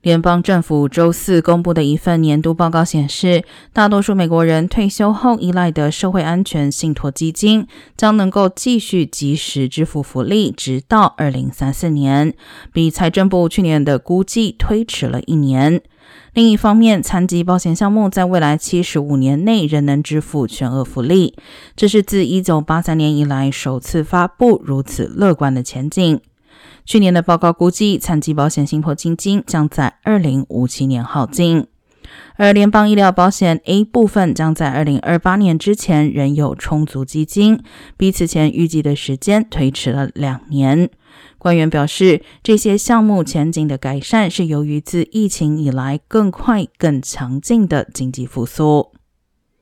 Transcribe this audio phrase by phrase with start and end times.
[0.00, 12.32] 联邦政府周四公布的一份年度报告显示，大多数美国人退休后依赖的社会安全信托基金将能够继续及时支付福利，直到二零三四年，
[12.72, 15.82] 比财政部去年的估计推迟了一年。
[16.32, 21.34] 另一方面，残疾保险项目在未来七十五年内仍能支付全额福利，
[21.74, 26.20] 这是自一九八三年以来首次发布如此乐观的前景。
[26.84, 31.66] 去年的报告估计，残疾保险信托基金将在二零五七年耗尽，
[32.36, 37.60] 而联邦医疗保险 A 部分将在二零二八年之前仍有充足基金，
[37.96, 40.90] 比此前预计的时间推迟了两年。
[41.36, 48.92] 官员表示，这些项目前景的改善是由于自疫情以来更快、更强劲的经济复苏。